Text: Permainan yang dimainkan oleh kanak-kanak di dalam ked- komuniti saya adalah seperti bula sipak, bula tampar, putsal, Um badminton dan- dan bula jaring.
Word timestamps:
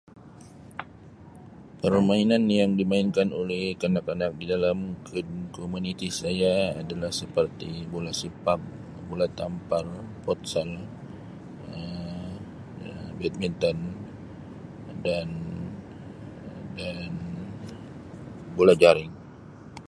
Permainan 1.81 2.43
yang 2.59 2.71
dimainkan 2.79 3.27
oleh 3.41 3.65
kanak-kanak 3.81 4.31
di 4.41 4.45
dalam 4.53 4.77
ked- 5.07 5.47
komuniti 5.57 6.07
saya 6.19 6.55
adalah 6.81 7.11
seperti 7.21 7.71
bula 7.93 8.09
sipak, 8.21 8.57
bula 9.07 9.27
tampar, 9.39 9.85
putsal, 10.25 10.69
Um 11.73 12.33
badminton 13.21 13.77
dan- 15.05 15.69
dan 16.79 17.09
bula 18.57 18.73
jaring. 18.83 19.13